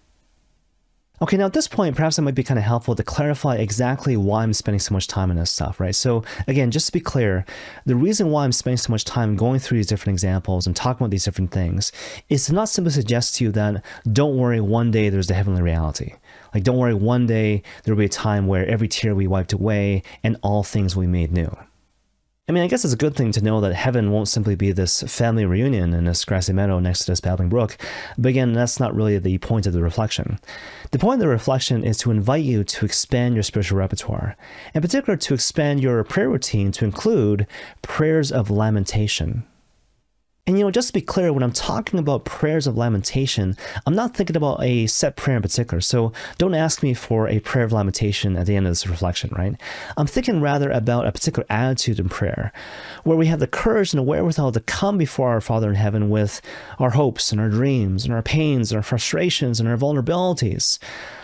Okay, 1.23 1.37
now 1.37 1.47
at 1.47 1.53
this 1.53 1.69
point, 1.69 1.95
perhaps 1.95 2.19
it 2.19 2.23
might 2.23 2.35
be 2.35 2.43
kind 2.43 2.59
of 2.59 2.65
helpful 2.65 2.97
to 2.97 3.05
clarify 3.05 3.55
exactly 3.55 4.17
why 4.17 4.43
I'm 4.43 4.53
spending 4.53 4.81
so 4.81 4.93
much 4.93 5.07
time 5.07 5.31
on 5.31 5.37
this 5.37 5.53
stuff, 5.53 5.79
right? 5.79 5.95
So 5.95 6.25
again, 6.49 6.73
just 6.73 6.87
to 6.87 6.93
be 6.93 6.99
clear, 6.99 7.45
the 7.87 7.95
reason 7.95 8.31
why 8.31 8.43
I'm 8.43 8.51
spending 8.51 8.77
so 8.77 8.91
much 8.91 9.05
time 9.05 9.37
going 9.37 9.61
through 9.61 9.79
these 9.79 9.87
different 9.87 10.17
examples 10.17 10.67
and 10.67 10.75
talking 10.75 11.05
about 11.05 11.13
these 11.13 11.25
different 11.25 11.53
things 11.53 11.93
is 12.29 12.47
to 12.47 12.55
not 12.55 12.69
simply 12.69 12.91
suggest 12.91 13.37
to 13.37 13.45
you 13.45 13.53
that 13.53 13.85
don't 14.13 14.37
worry, 14.37 14.61
one 14.61 14.91
day 14.91 15.11
there's 15.11 15.29
the 15.29 15.35
heavenly 15.35 15.63
reality. 15.63 16.15
Like, 16.53 16.65
don't 16.65 16.77
worry, 16.77 16.93
one 16.93 17.29
day 17.29 17.63
there 17.85 17.95
will 17.95 18.01
be 18.01 18.07
a 18.07 18.09
time 18.09 18.49
where 18.49 18.67
every 18.67 18.89
tear 18.89 19.15
be 19.15 19.29
wiped 19.29 19.53
away 19.53 20.03
and 20.25 20.37
all 20.43 20.65
things 20.65 20.97
be 20.97 21.07
made 21.07 21.31
new. 21.31 21.57
I 22.52 22.54
mean, 22.54 22.64
I 22.64 22.66
guess 22.66 22.84
it's 22.84 22.93
a 22.93 22.99
good 22.99 23.16
thing 23.16 23.32
to 23.32 23.43
know 23.43 23.62
that 23.62 23.72
heaven 23.72 24.10
won't 24.10 24.28
simply 24.28 24.56
be 24.56 24.72
this 24.72 25.02
family 25.04 25.46
reunion 25.46 25.94
in 25.94 26.04
this 26.04 26.22
grassy 26.22 26.52
meadow 26.52 26.81
next 26.81 26.99
to 26.99 27.12
this 27.12 27.19
babbling 27.22 27.49
brook. 27.49 27.78
But 28.19 28.28
again, 28.28 28.52
that's 28.52 28.78
not 28.78 28.94
really 28.94 29.16
the 29.16 29.38
point 29.38 29.66
of 29.66 29.72
the 29.72 29.82
reflection. 29.82 30.38
The 30.90 30.99
point 30.99 31.14
of 31.14 31.20
the 31.20 31.28
reflection 31.28 31.82
is 31.82 31.96
to 32.00 32.10
invite 32.10 32.44
you 32.44 32.62
to 32.62 32.84
expand 32.84 33.37
your 33.37 33.43
spiritual 33.43 33.78
repertoire, 33.78 34.37
in 34.75 34.82
particular 34.82 35.16
to 35.16 35.32
expand 35.32 35.82
your 35.82 36.04
prayer 36.04 36.28
routine 36.28 36.72
to 36.72 36.84
include 36.84 37.46
prayers 37.81 38.31
of 38.31 38.50
lamentation. 38.50 39.44
And 40.44 40.59
you 40.59 40.65
know, 40.65 40.73
just 40.73 40.89
to 40.89 40.93
be 40.93 41.00
clear, 41.00 41.33
when 41.33 41.44
I'm 41.44 41.53
talking 41.53 42.00
about 42.00 42.25
prayers 42.25 42.67
of 42.67 42.77
lamentation, 42.77 43.56
I'm 43.87 43.94
not 43.94 44.17
thinking 44.17 44.37
about 44.37 44.61
a 44.61 44.89
set 44.89 45.15
prayer 45.15 45.37
in 45.37 45.43
particular. 45.43 45.81
So 45.81 46.12
don't 46.37 46.56
ask 46.56 46.83
me 46.83 46.94
for 46.94 47.29
a 47.29 47.39
prayer 47.39 47.65
of 47.65 47.71
lamentation 47.71 48.37
at 48.37 48.47
the 48.47 48.56
end 48.56 48.67
of 48.67 48.73
this 48.73 48.89
reflection, 48.89 49.31
right? 49.39 49.55
I'm 49.97 50.09
thinking 50.09 50.41
rather 50.41 50.69
about 50.69 51.06
a 51.06 51.12
particular 51.12 51.47
attitude 51.49 52.00
in 52.00 52.09
prayer, 52.09 52.53
where 53.05 53.17
we 53.17 53.29
have 53.29 53.39
the 53.39 53.47
courage 53.47 53.93
and 53.93 54.00
the 54.00 54.03
wherewithal 54.03 54.50
to 54.50 54.59
come 54.59 54.99
before 54.99 55.29
our 55.29 55.41
Father 55.41 55.69
in 55.71 55.77
heaven 55.77 56.11
with 56.11 56.43
our 56.81 56.91
hopes 56.91 57.31
and 57.31 57.41
our 57.41 57.49
dreams 57.49 58.05
and 58.05 58.12
our 58.12 58.21
pains 58.23 58.73
and 58.73 58.79
our 58.79 58.83
frustrations 58.83 59.61
and 59.61 59.69
our 59.69 59.77
vulnerabilities, 59.77 60.81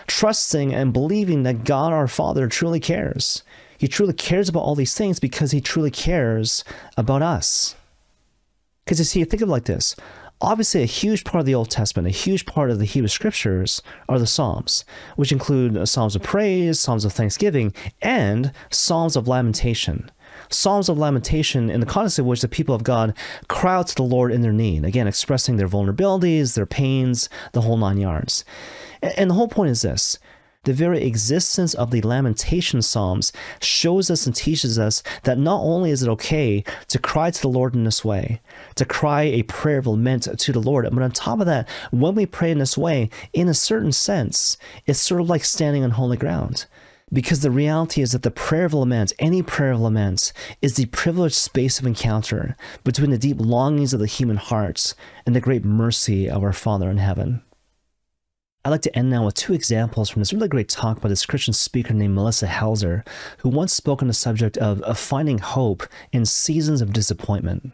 trusting 0.07 0.73
and 0.73 0.93
believing 0.93 1.43
that 1.43 1.65
God 1.65 1.91
our 1.91 2.07
Father 2.07 2.47
truly 2.47 2.79
cares. 2.79 3.43
He 3.77 3.89
truly 3.89 4.13
cares 4.13 4.47
about 4.47 4.63
all 4.63 4.75
these 4.75 4.95
things 4.95 5.19
because 5.19 5.51
he 5.51 5.59
truly 5.59 5.91
cares 5.91 6.63
about 6.95 7.21
us. 7.21 7.75
Because 8.89 8.97
you 8.97 9.05
see, 9.05 9.23
think 9.23 9.43
of 9.43 9.49
it 9.49 9.51
like 9.51 9.65
this. 9.65 9.95
Obviously, 10.41 10.81
a 10.81 10.87
huge 10.87 11.23
part 11.23 11.39
of 11.39 11.45
the 11.45 11.53
Old 11.53 11.69
Testament, 11.69 12.07
a 12.07 12.09
huge 12.09 12.47
part 12.47 12.71
of 12.71 12.79
the 12.79 12.85
Hebrew 12.85 13.07
Scriptures 13.07 13.83
are 14.07 14.17
the 14.17 14.25
Psalms, 14.25 14.83
which 15.15 15.31
include 15.31 15.77
uh, 15.77 15.85
Psalms 15.85 16.15
of 16.15 16.23
praise, 16.23 16.79
Psalms 16.79 17.05
of 17.05 17.13
thanksgiving, 17.13 17.71
and 18.01 18.51
Psalms 18.71 19.15
of 19.15 19.27
lamentation. 19.27 20.09
Psalms 20.49 20.89
of 20.89 20.97
lamentation 20.97 21.69
in 21.69 21.81
the 21.81 21.85
context 21.85 22.17
of 22.17 22.25
which 22.25 22.41
the 22.41 22.47
people 22.47 22.73
of 22.73 22.83
God 22.83 23.13
cry 23.47 23.75
out 23.75 23.89
to 23.89 23.95
the 23.95 24.01
Lord 24.01 24.31
in 24.31 24.41
their 24.41 24.51
need, 24.51 24.83
again, 24.83 25.05
expressing 25.05 25.57
their 25.57 25.67
vulnerabilities, 25.67 26.55
their 26.55 26.65
pains, 26.65 27.29
the 27.51 27.61
whole 27.61 27.77
nine 27.77 27.99
yards. 27.99 28.43
And 29.03 29.29
the 29.29 29.35
whole 29.35 29.49
point 29.49 29.69
is 29.69 29.83
this 29.83 30.17
the 30.63 30.73
very 30.73 31.03
existence 31.03 31.73
of 31.73 31.89
the 31.89 32.01
Lamentation 32.01 32.81
Psalms 32.81 33.31
shows 33.61 34.11
us 34.11 34.25
and 34.25 34.35
teaches 34.35 34.77
us 34.77 35.01
that 35.23 35.37
not 35.37 35.61
only 35.61 35.89
is 35.89 36.03
it 36.03 36.09
okay 36.09 36.65
to 36.89 36.99
cry 36.99 37.31
to 37.31 37.41
the 37.41 37.47
Lord 37.47 37.75
in 37.75 37.85
this 37.85 38.03
way, 38.03 38.41
to 38.75 38.83
cry 38.83 39.21
a 39.21 39.43
prayer 39.43 39.77
of 39.77 39.87
lament 39.87 40.27
to 40.37 40.51
the 40.51 40.59
Lord, 40.59 40.87
but 40.91 41.01
on 41.01 41.11
top 41.11 41.39
of 41.39 41.45
that, 41.45 41.67
when 41.91 42.13
we 42.13 42.25
pray 42.25 42.51
in 42.51 42.59
this 42.59 42.77
way, 42.77 43.09
in 43.31 43.47
a 43.47 43.53
certain 43.53 43.93
sense, 43.93 44.57
it's 44.85 44.99
sort 44.99 45.21
of 45.21 45.29
like 45.29 45.45
standing 45.45 45.83
on 45.83 45.91
holy 45.91 46.17
ground. 46.17 46.65
Because 47.11 47.39
the 47.39 47.49
reality 47.49 48.01
is 48.01 48.11
that 48.11 48.23
the 48.23 48.29
prayer 48.29 48.65
of 48.65 48.73
lament, 48.73 49.13
any 49.17 49.41
prayer 49.41 49.71
of 49.71 49.79
lament, 49.79 50.33
is 50.61 50.75
the 50.75 50.85
privileged 50.87 51.35
space 51.35 51.79
of 51.79 51.87
encounter 51.87 52.55
between 52.83 53.09
the 53.11 53.17
deep 53.17 53.37
longings 53.39 53.93
of 53.93 53.99
the 53.99 54.05
human 54.07 54.37
hearts 54.37 54.93
and 55.25 55.33
the 55.33 55.41
great 55.41 55.63
mercy 55.63 56.29
of 56.29 56.43
our 56.43 56.53
Father 56.53 56.89
in 56.89 56.97
heaven. 56.97 57.41
I'd 58.65 58.71
like 58.71 58.81
to 58.81 58.97
end 58.97 59.09
now 59.09 59.25
with 59.25 59.35
two 59.35 59.53
examples 59.53 60.09
from 60.09 60.19
this 60.19 60.33
really 60.33 60.49
great 60.49 60.67
talk 60.67 60.99
by 60.99 61.07
this 61.07 61.25
Christian 61.25 61.53
speaker 61.53 61.93
named 61.93 62.13
Melissa 62.13 62.45
Helser, 62.45 63.07
who 63.37 63.47
once 63.47 63.71
spoke 63.71 64.01
on 64.01 64.09
the 64.09 64.13
subject 64.13 64.57
of, 64.57 64.81
of 64.81 64.99
finding 64.99 65.37
hope 65.37 65.83
in 66.11 66.25
seasons 66.25 66.81
of 66.81 66.91
disappointment. 66.91 67.71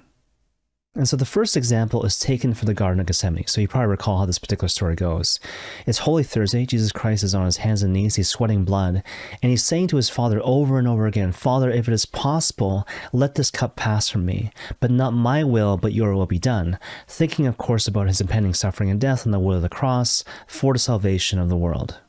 And 0.97 1.09
so 1.09 1.17
the 1.17 1.25
first 1.25 1.57
example 1.57 2.05
is 2.05 2.17
taken 2.17 2.53
from 2.53 2.67
the 2.67 2.73
Garden 2.73 3.01
of 3.01 3.05
Gethsemane. 3.05 3.47
So 3.47 3.59
you 3.59 3.67
probably 3.67 3.89
recall 3.89 4.19
how 4.19 4.25
this 4.25 4.39
particular 4.39 4.69
story 4.69 4.95
goes. 4.95 5.41
It's 5.85 5.99
Holy 5.99 6.23
Thursday. 6.23 6.65
Jesus 6.65 6.93
Christ 6.93 7.21
is 7.21 7.35
on 7.35 7.43
his 7.43 7.57
hands 7.57 7.83
and 7.83 7.91
knees. 7.91 8.15
He's 8.15 8.29
sweating 8.29 8.63
blood. 8.63 9.03
And 9.43 9.49
he's 9.49 9.65
saying 9.65 9.87
to 9.87 9.97
his 9.97 10.09
Father 10.09 10.39
over 10.41 10.79
and 10.79 10.87
over 10.87 11.05
again, 11.05 11.33
Father, 11.33 11.69
if 11.69 11.89
it 11.89 11.93
is 11.93 12.05
possible, 12.05 12.87
let 13.11 13.35
this 13.35 13.51
cup 13.51 13.75
pass 13.75 14.07
from 14.07 14.25
me. 14.25 14.51
But 14.79 14.89
not 14.89 15.13
my 15.13 15.43
will, 15.43 15.75
but 15.75 15.91
your 15.91 16.15
will 16.15 16.27
be 16.27 16.39
done. 16.39 16.79
Thinking, 17.09 17.45
of 17.45 17.57
course, 17.57 17.89
about 17.89 18.07
his 18.07 18.21
impending 18.21 18.53
suffering 18.53 18.89
and 18.89 19.01
death 19.01 19.25
on 19.25 19.31
the 19.31 19.39
wood 19.39 19.57
of 19.57 19.63
the 19.63 19.69
cross 19.69 20.23
for 20.47 20.71
the 20.71 20.79
salvation 20.79 21.39
of 21.39 21.49
the 21.49 21.57
world. 21.57 21.99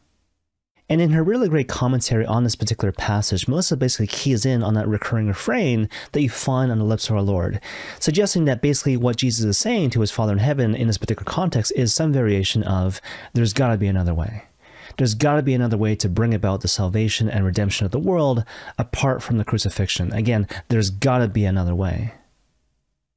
And 0.89 1.01
in 1.01 1.11
her 1.11 1.23
really 1.23 1.49
great 1.49 1.69
commentary 1.69 2.25
on 2.25 2.45
this 2.45 2.55
particular 2.55 2.93
passage, 2.93 3.49
Melissa 3.49 3.77
basically 3.77 4.07
keys 4.07 4.47
in 4.47 4.63
on 4.63 4.75
that 4.75 4.87
recurring 4.87 5.27
refrain 5.27 5.89
that 6.13 6.23
you 6.23 6.31
find 6.31 6.71
on 6.71 6.79
the 6.79 6.85
lips 6.85 7.11
of 7.11 7.17
our 7.17 7.23
Lord, 7.23 7.61
suggesting 7.99 8.45
that 8.45 8.63
basically 8.63 8.97
what 8.97 9.17
Jesus 9.17 9.45
is 9.45 9.59
saying 9.59 9.91
to 9.91 10.01
his 10.01 10.13
Father 10.13 10.33
in 10.33 10.39
heaven 10.39 10.77
in 10.77 10.87
this 10.87 10.99
particular 10.99 11.31
context 11.31 11.73
is 11.75 11.93
some 11.93 12.13
variation 12.13 12.63
of, 12.63 13.01
there's 13.33 13.53
got 13.53 13.69
to 13.69 13.77
be 13.77 13.89
another 13.89 14.15
way. 14.15 14.45
There's 14.97 15.15
got 15.15 15.37
to 15.37 15.43
be 15.43 15.55
another 15.55 15.77
way 15.77 15.97
to 15.97 16.09
bring 16.09 16.33
about 16.33 16.61
the 16.61 16.69
salvation 16.69 17.29
and 17.29 17.45
redemption 17.45 17.85
of 17.85 17.93
the 17.93 17.99
world 17.99 18.45
apart 18.79 19.23
from 19.23 19.39
the 19.39 19.45
crucifixion. 19.45 20.13
Again, 20.13 20.47
there's 20.69 20.91
got 20.91 21.19
to 21.19 21.29
be 21.29 21.45
another 21.45 21.75
way. 21.75 22.15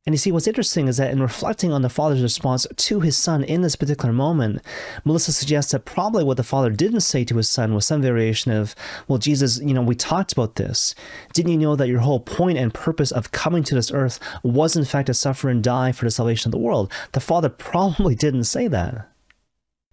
And 0.05 0.13
you 0.13 0.17
see, 0.17 0.31
what's 0.31 0.47
interesting 0.47 0.87
is 0.87 0.97
that 0.97 1.11
in 1.11 1.21
reflecting 1.21 1.73
on 1.73 1.81
the 1.81 1.89
father's 1.89 2.23
response 2.23 2.65
to 2.73 3.01
his 3.01 3.17
son 3.17 3.43
in 3.43 3.61
this 3.61 3.75
particular 3.75 4.13
moment, 4.13 4.61
Melissa 5.03 5.33
suggests 5.33 5.73
that 5.73 5.83
probably 5.83 6.23
what 6.23 6.37
the 6.37 6.43
father 6.43 6.69
didn't 6.69 7.01
say 7.01 7.25
to 7.25 7.35
his 7.35 7.49
son 7.49 7.75
was 7.75 7.85
some 7.85 8.01
variation 8.01 8.51
of, 8.51 8.75
Well, 9.07 9.19
Jesus, 9.19 9.59
you 9.59 9.73
know, 9.73 9.81
we 9.81 9.95
talked 9.95 10.31
about 10.31 10.55
this. 10.55 10.95
Didn't 11.33 11.51
you 11.51 11.57
know 11.57 11.75
that 11.75 11.89
your 11.89 11.99
whole 11.99 12.21
point 12.21 12.57
and 12.57 12.73
purpose 12.73 13.11
of 13.11 13.31
coming 13.31 13.61
to 13.63 13.75
this 13.75 13.91
earth 13.91 14.19
was, 14.41 14.77
in 14.77 14.85
fact, 14.85 15.07
to 15.07 15.13
suffer 15.13 15.49
and 15.49 15.61
die 15.61 15.91
for 15.91 16.05
the 16.05 16.11
salvation 16.11 16.47
of 16.47 16.53
the 16.53 16.65
world? 16.65 16.91
The 17.11 17.19
father 17.19 17.49
probably 17.69 18.15
didn't 18.15 18.45
say 18.45 18.69
that. 18.69 19.05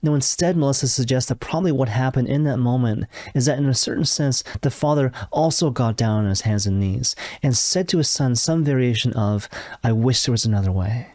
No, 0.03 0.15
instead, 0.15 0.57
Melissa 0.57 0.89
suggests 0.89 1.29
that 1.29 1.41
probably 1.41 1.73
what 1.73 1.89
happened 1.89 2.29
in 2.29 2.45
that 2.45 2.59
moment 2.59 3.07
is 3.35 3.47
that 3.47 3.59
in 3.59 3.67
a 3.67 3.75
certain 3.75 4.05
sense, 4.05 4.45
the 4.61 4.71
father 4.71 5.11
also 5.33 5.71
got 5.71 5.97
down 5.97 6.25
on 6.25 6.29
his 6.29 6.43
hands 6.43 6.67
and 6.67 6.79
knees 6.79 7.17
and 7.43 7.57
said 7.57 7.89
to 7.89 7.99
his 7.99 8.09
son 8.09 8.37
some 8.37 8.63
variation 8.63 9.13
of, 9.15 9.49
I 9.83 9.93
wish 9.93 10.23
there 10.25 10.33
was 10.33 10.45
another 10.45 10.71
way. 10.71 11.09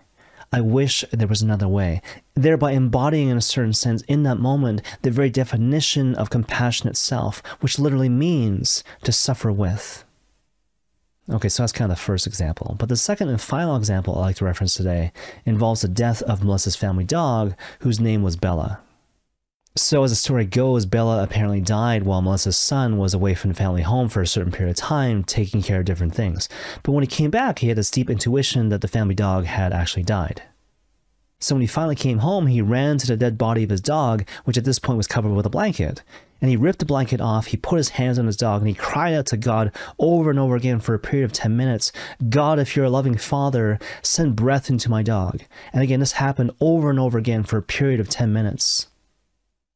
I 0.51 0.59
wish 0.59 1.05
there 1.13 1.29
was 1.29 1.41
another 1.41 1.67
way, 1.67 2.01
thereby 2.33 2.73
embodying 2.73 3.29
in 3.29 3.37
a 3.37 3.41
certain 3.41 3.71
sense 3.71 4.01
in 4.09 4.23
that 4.23 4.39
moment 4.39 4.81
the 5.01 5.11
very 5.11 5.29
definition 5.29 6.13
of 6.15 6.29
compassion 6.29 6.89
itself, 6.89 7.41
which 7.61 7.79
literally 7.79 8.09
means 8.09 8.83
to 9.03 9.13
suffer 9.13 9.49
with. 9.51 10.03
Okay, 11.29 11.49
so 11.49 11.63
that's 11.63 11.71
kind 11.71 11.91
of 11.91 11.97
the 11.97 12.03
first 12.03 12.25
example. 12.25 12.75
But 12.79 12.89
the 12.89 12.95
second 12.95 13.29
and 13.29 13.39
final 13.39 13.75
example 13.75 14.15
I 14.17 14.21
like 14.21 14.37
to 14.37 14.45
reference 14.45 14.73
today 14.73 15.11
involves 15.45 15.81
the 15.81 15.87
death 15.87 16.21
of 16.23 16.43
Melissa's 16.43 16.75
family 16.75 17.03
dog, 17.03 17.53
whose 17.79 17.99
name 17.99 18.23
was 18.23 18.35
Bella. 18.35 18.81
So, 19.75 20.03
as 20.03 20.11
the 20.11 20.17
story 20.17 20.45
goes, 20.45 20.85
Bella 20.85 21.23
apparently 21.23 21.61
died 21.61 22.03
while 22.03 22.21
Melissa's 22.21 22.57
son 22.57 22.97
was 22.97 23.13
away 23.13 23.35
from 23.35 23.51
the 23.51 23.55
family 23.55 23.83
home 23.83 24.09
for 24.09 24.21
a 24.21 24.27
certain 24.27 24.51
period 24.51 24.71
of 24.71 24.75
time, 24.77 25.23
taking 25.23 25.61
care 25.61 25.79
of 25.79 25.85
different 25.85 26.13
things. 26.13 26.49
But 26.83 26.91
when 26.91 27.03
he 27.03 27.07
came 27.07 27.31
back, 27.31 27.59
he 27.59 27.69
had 27.69 27.77
this 27.77 27.91
deep 27.91 28.09
intuition 28.09 28.67
that 28.69 28.81
the 28.81 28.89
family 28.89 29.15
dog 29.15 29.45
had 29.45 29.71
actually 29.71 30.03
died. 30.03 30.41
So, 31.39 31.55
when 31.55 31.61
he 31.61 31.67
finally 31.67 31.95
came 31.95 32.17
home, 32.17 32.47
he 32.47 32.61
ran 32.61 32.97
to 32.97 33.07
the 33.07 33.15
dead 33.15 33.37
body 33.37 33.63
of 33.63 33.69
his 33.69 33.79
dog, 33.79 34.27
which 34.43 34.57
at 34.57 34.65
this 34.65 34.79
point 34.79 34.97
was 34.97 35.07
covered 35.07 35.33
with 35.33 35.45
a 35.45 35.49
blanket 35.49 36.01
and 36.41 36.49
he 36.49 36.57
ripped 36.57 36.79
the 36.79 36.85
blanket 36.85 37.21
off. 37.21 37.47
He 37.47 37.57
put 37.57 37.77
his 37.77 37.89
hands 37.89 38.19
on 38.19 38.25
his 38.25 38.35
dog 38.35 38.61
and 38.61 38.67
he 38.67 38.73
cried 38.73 39.13
out 39.13 39.27
to 39.27 39.37
God 39.37 39.71
over 39.99 40.29
and 40.29 40.39
over 40.39 40.55
again 40.55 40.79
for 40.79 40.93
a 40.93 40.99
period 40.99 41.25
of 41.25 41.33
10 41.33 41.55
minutes 41.55 41.91
God, 42.29 42.59
if 42.59 42.75
you're 42.75 42.85
a 42.85 42.89
loving 42.89 43.17
father, 43.17 43.79
send 44.01 44.35
breath 44.35 44.69
into 44.69 44.89
my 44.89 45.03
dog. 45.03 45.41
And 45.73 45.83
again, 45.83 45.99
this 45.99 46.13
happened 46.13 46.51
over 46.59 46.89
and 46.89 46.99
over 46.99 47.17
again 47.17 47.43
for 47.43 47.57
a 47.57 47.63
period 47.63 47.99
of 47.99 48.09
10 48.09 48.33
minutes. 48.33 48.87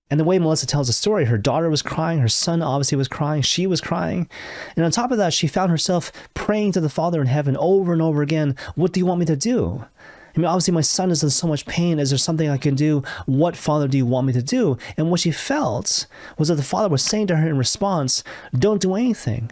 And 0.09 0.19
the 0.19 0.23
way 0.23 0.37
Melissa 0.37 0.67
tells 0.67 0.87
the 0.87 0.93
story, 0.93 1.25
her 1.25 1.37
daughter 1.37 1.69
was 1.69 1.81
crying, 1.81 2.19
her 2.19 2.27
son 2.27 2.61
obviously 2.61 2.95
was 2.95 3.07
crying, 3.07 3.41
she 3.41 3.65
was 3.65 3.81
crying. 3.81 4.29
And 4.75 4.85
on 4.85 4.91
top 4.91 5.11
of 5.11 5.17
that, 5.17 5.33
she 5.33 5.47
found 5.47 5.71
herself 5.71 6.11
praying 6.35 6.73
to 6.73 6.81
the 6.81 6.89
Father 6.89 7.19
in 7.21 7.27
heaven 7.27 7.57
over 7.57 7.91
and 7.91 8.01
over 8.01 8.21
again, 8.21 8.55
What 8.75 8.93
do 8.93 8.99
you 8.99 9.05
want 9.05 9.19
me 9.19 9.25
to 9.25 9.35
do? 9.35 9.85
I 10.35 10.39
mean, 10.39 10.47
obviously, 10.47 10.73
my 10.73 10.81
son 10.81 11.11
is 11.11 11.23
in 11.23 11.29
so 11.29 11.47
much 11.47 11.65
pain. 11.65 11.97
Is 11.97 12.09
there 12.09 12.17
something 12.17 12.49
I 12.49 12.57
can 12.57 12.75
do? 12.75 13.03
What, 13.25 13.55
Father, 13.55 13.87
do 13.87 13.97
you 13.97 14.05
want 14.05 14.27
me 14.27 14.33
to 14.33 14.41
do? 14.41 14.77
And 14.97 15.09
what 15.09 15.21
she 15.21 15.31
felt 15.31 16.07
was 16.37 16.49
that 16.49 16.55
the 16.55 16.63
Father 16.63 16.89
was 16.89 17.03
saying 17.03 17.27
to 17.27 17.37
her 17.37 17.49
in 17.49 17.57
response, 17.57 18.21
Don't 18.53 18.81
do 18.81 18.95
anything. 18.95 19.51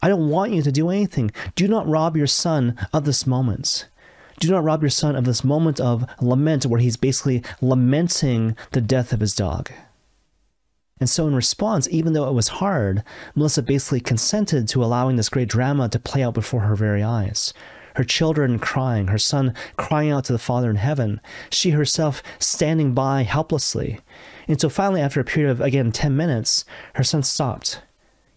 I 0.00 0.08
don't 0.08 0.30
want 0.30 0.52
you 0.52 0.62
to 0.62 0.72
do 0.72 0.88
anything. 0.88 1.32
Do 1.54 1.68
not 1.68 1.86
rob 1.86 2.16
your 2.16 2.26
son 2.26 2.76
of 2.94 3.04
this 3.04 3.26
moment. 3.26 3.88
Do 4.40 4.50
not 4.50 4.64
rob 4.64 4.82
your 4.82 4.90
son 4.90 5.14
of 5.16 5.24
this 5.24 5.44
moment 5.44 5.78
of 5.78 6.06
lament 6.20 6.64
where 6.64 6.80
he's 6.80 6.96
basically 6.96 7.44
lamenting 7.60 8.56
the 8.72 8.80
death 8.80 9.12
of 9.12 9.20
his 9.20 9.34
dog. 9.34 9.70
And 10.98 11.10
so, 11.10 11.26
in 11.26 11.34
response, 11.34 11.88
even 11.90 12.14
though 12.14 12.28
it 12.28 12.34
was 12.34 12.48
hard, 12.48 13.04
Melissa 13.34 13.62
basically 13.62 14.00
consented 14.00 14.66
to 14.68 14.82
allowing 14.82 15.16
this 15.16 15.28
great 15.28 15.48
drama 15.48 15.88
to 15.90 15.98
play 15.98 16.22
out 16.22 16.34
before 16.34 16.60
her 16.60 16.74
very 16.74 17.02
eyes 17.02 17.52
her 17.96 18.04
children 18.04 18.58
crying, 18.58 19.08
her 19.08 19.18
son 19.18 19.54
crying 19.76 20.10
out 20.10 20.24
to 20.24 20.32
the 20.32 20.38
Father 20.38 20.70
in 20.70 20.76
heaven, 20.76 21.20
she 21.50 21.70
herself 21.70 22.22
standing 22.38 22.94
by 22.94 23.22
helplessly. 23.22 24.00
And 24.48 24.60
so 24.60 24.68
finally, 24.68 25.00
after 25.00 25.20
a 25.20 25.24
period 25.24 25.50
of, 25.50 25.60
again, 25.60 25.92
10 25.92 26.16
minutes, 26.16 26.64
her 26.94 27.04
son 27.04 27.22
stopped. 27.22 27.82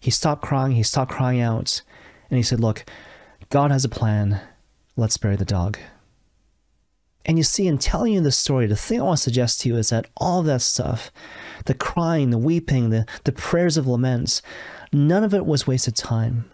He 0.00 0.10
stopped 0.10 0.42
crying, 0.42 0.72
he 0.72 0.82
stopped 0.82 1.10
crying 1.12 1.40
out, 1.40 1.82
and 2.30 2.36
he 2.36 2.42
said, 2.42 2.60
Look, 2.60 2.84
God 3.50 3.70
has 3.70 3.84
a 3.84 3.88
plan. 3.88 4.40
Let's 4.96 5.16
bury 5.16 5.36
the 5.36 5.44
dog. 5.44 5.78
And 7.24 7.38
you 7.38 7.44
see, 7.44 7.66
in 7.66 7.78
telling 7.78 8.12
you 8.12 8.20
this 8.20 8.38
story, 8.38 8.66
the 8.66 8.76
thing 8.76 9.00
I 9.00 9.04
want 9.04 9.18
to 9.18 9.24
suggest 9.24 9.60
to 9.60 9.68
you 9.68 9.76
is 9.76 9.90
that 9.90 10.06
all 10.16 10.42
that 10.44 10.62
stuff, 10.62 11.10
the 11.64 11.74
crying, 11.74 12.30
the 12.30 12.38
weeping, 12.38 12.90
the, 12.90 13.04
the 13.24 13.32
prayers 13.32 13.76
of 13.76 13.86
laments, 13.86 14.42
none 14.92 15.24
of 15.24 15.34
it 15.34 15.44
was 15.44 15.66
wasted 15.66 15.96
time. 15.96 16.50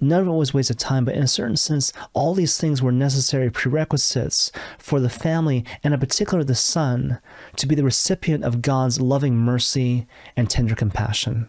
It 0.00 0.24
was 0.24 0.54
waste 0.54 0.70
of 0.70 0.78
time, 0.78 1.04
but 1.04 1.14
in 1.14 1.22
a 1.22 1.28
certain 1.28 1.56
sense, 1.56 1.92
all 2.14 2.34
these 2.34 2.56
things 2.56 2.80
were 2.80 2.92
necessary 2.92 3.50
prerequisites 3.50 4.50
for 4.78 4.98
the 4.98 5.10
family, 5.10 5.64
and 5.84 5.92
in 5.92 6.00
particular 6.00 6.42
the 6.42 6.54
son, 6.54 7.20
to 7.56 7.66
be 7.66 7.74
the 7.74 7.84
recipient 7.84 8.44
of 8.44 8.62
God's 8.62 9.00
loving 9.00 9.36
mercy 9.36 10.06
and 10.36 10.48
tender 10.48 10.74
compassion. 10.74 11.48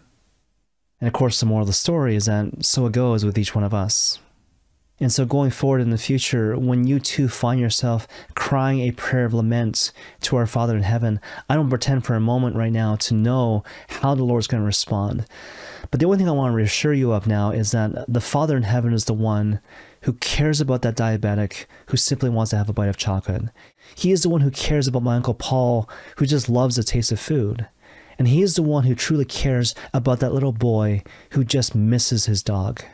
And 1.00 1.08
of 1.08 1.14
course, 1.14 1.40
the 1.40 1.46
moral 1.46 1.62
of 1.62 1.68
the 1.68 1.72
story 1.72 2.14
is 2.14 2.26
that 2.26 2.64
so 2.64 2.86
it 2.86 2.92
goes 2.92 3.24
with 3.24 3.38
each 3.38 3.54
one 3.54 3.64
of 3.64 3.74
us. 3.74 4.18
And 5.02 5.12
so, 5.12 5.24
going 5.24 5.50
forward 5.50 5.80
in 5.80 5.90
the 5.90 5.98
future, 5.98 6.56
when 6.56 6.86
you 6.86 7.00
too 7.00 7.26
find 7.26 7.58
yourself 7.58 8.06
crying 8.36 8.78
a 8.78 8.92
prayer 8.92 9.24
of 9.24 9.34
lament 9.34 9.90
to 10.20 10.36
our 10.36 10.46
Father 10.46 10.76
in 10.76 10.84
heaven, 10.84 11.20
I 11.48 11.56
don't 11.56 11.68
pretend 11.68 12.04
for 12.04 12.14
a 12.14 12.20
moment 12.20 12.54
right 12.54 12.70
now 12.70 12.94
to 12.94 13.14
know 13.14 13.64
how 13.88 14.14
the 14.14 14.22
Lord's 14.22 14.46
going 14.46 14.62
to 14.62 14.66
respond. 14.66 15.26
But 15.90 15.98
the 15.98 16.06
only 16.06 16.18
thing 16.18 16.28
I 16.28 16.32
want 16.32 16.52
to 16.52 16.56
reassure 16.56 16.92
you 16.92 17.10
of 17.10 17.26
now 17.26 17.50
is 17.50 17.72
that 17.72 18.04
the 18.06 18.20
Father 18.20 18.56
in 18.56 18.62
heaven 18.62 18.92
is 18.92 19.06
the 19.06 19.12
one 19.12 19.58
who 20.02 20.12
cares 20.12 20.60
about 20.60 20.82
that 20.82 20.96
diabetic 20.96 21.66
who 21.86 21.96
simply 21.96 22.30
wants 22.30 22.50
to 22.50 22.56
have 22.56 22.68
a 22.68 22.72
bite 22.72 22.88
of 22.88 22.96
chocolate. 22.96 23.46
He 23.96 24.12
is 24.12 24.22
the 24.22 24.28
one 24.28 24.42
who 24.42 24.52
cares 24.52 24.86
about 24.86 25.02
my 25.02 25.16
Uncle 25.16 25.34
Paul 25.34 25.90
who 26.18 26.26
just 26.26 26.48
loves 26.48 26.76
the 26.76 26.84
taste 26.84 27.10
of 27.10 27.18
food. 27.18 27.66
And 28.20 28.28
he 28.28 28.40
is 28.40 28.54
the 28.54 28.62
one 28.62 28.84
who 28.84 28.94
truly 28.94 29.24
cares 29.24 29.74
about 29.92 30.20
that 30.20 30.32
little 30.32 30.52
boy 30.52 31.02
who 31.30 31.42
just 31.42 31.74
misses 31.74 32.26
his 32.26 32.44
dog. 32.44 32.84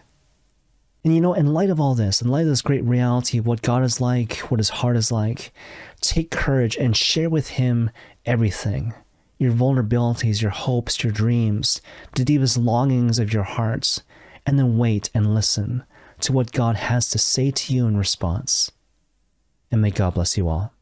And 1.04 1.14
you 1.14 1.20
know, 1.20 1.34
in 1.34 1.54
light 1.54 1.70
of 1.70 1.80
all 1.80 1.94
this, 1.94 2.20
in 2.20 2.28
light 2.28 2.42
of 2.42 2.48
this 2.48 2.62
great 2.62 2.84
reality 2.84 3.40
what 3.40 3.62
God 3.62 3.84
is 3.84 4.00
like, 4.00 4.36
what 4.50 4.58
his 4.58 4.68
heart 4.68 4.96
is 4.96 5.12
like, 5.12 5.52
take 6.00 6.30
courage 6.30 6.76
and 6.76 6.96
share 6.96 7.30
with 7.30 7.48
him 7.50 7.90
everything 8.26 8.94
your 9.38 9.52
vulnerabilities, 9.52 10.42
your 10.42 10.50
hopes, 10.50 11.02
your 11.02 11.12
dreams, 11.12 11.80
the 12.16 12.24
deepest 12.24 12.58
longings 12.58 13.20
of 13.20 13.32
your 13.32 13.44
hearts, 13.44 14.02
and 14.44 14.58
then 14.58 14.76
wait 14.76 15.10
and 15.14 15.32
listen 15.32 15.84
to 16.20 16.32
what 16.32 16.52
God 16.52 16.74
has 16.74 17.08
to 17.10 17.18
say 17.18 17.50
to 17.52 17.72
you 17.72 17.86
in 17.86 17.96
response. 17.96 18.72
And 19.70 19.80
may 19.80 19.90
God 19.90 20.14
bless 20.14 20.36
you 20.36 20.48
all. 20.48 20.72